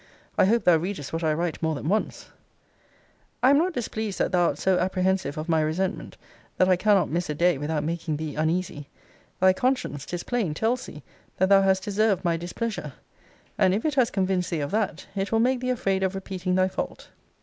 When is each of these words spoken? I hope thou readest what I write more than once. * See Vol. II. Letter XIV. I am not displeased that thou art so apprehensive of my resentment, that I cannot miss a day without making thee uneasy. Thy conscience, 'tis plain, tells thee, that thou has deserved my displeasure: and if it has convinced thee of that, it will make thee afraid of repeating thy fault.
I 0.35 0.45
hope 0.45 0.63
thou 0.63 0.77
readest 0.77 1.13
what 1.13 1.23
I 1.23 1.31
write 1.31 1.61
more 1.61 1.75
than 1.75 1.87
once. 1.87 2.05
* 2.05 2.13
See 2.15 2.23
Vol. 2.23 2.23
II. 2.23 2.33
Letter 2.33 2.73
XIV. 2.73 3.37
I 3.43 3.49
am 3.51 3.57
not 3.59 3.73
displeased 3.73 4.17
that 4.17 4.31
thou 4.31 4.47
art 4.47 4.57
so 4.57 4.79
apprehensive 4.79 5.37
of 5.37 5.47
my 5.47 5.61
resentment, 5.61 6.17
that 6.57 6.67
I 6.67 6.75
cannot 6.75 7.11
miss 7.11 7.29
a 7.29 7.35
day 7.35 7.59
without 7.59 7.83
making 7.83 8.17
thee 8.17 8.33
uneasy. 8.33 8.87
Thy 9.39 9.53
conscience, 9.53 10.07
'tis 10.07 10.23
plain, 10.23 10.55
tells 10.55 10.87
thee, 10.87 11.03
that 11.37 11.49
thou 11.49 11.61
has 11.61 11.79
deserved 11.79 12.25
my 12.25 12.35
displeasure: 12.35 12.93
and 13.59 13.75
if 13.75 13.85
it 13.85 13.93
has 13.93 14.09
convinced 14.09 14.49
thee 14.49 14.59
of 14.61 14.71
that, 14.71 15.05
it 15.15 15.31
will 15.31 15.39
make 15.39 15.59
thee 15.59 15.69
afraid 15.69 16.01
of 16.01 16.15
repeating 16.15 16.55
thy 16.55 16.67
fault. 16.67 17.09